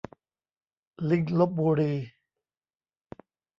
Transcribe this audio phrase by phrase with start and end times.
[1.09, 1.93] ลิงลพบุรี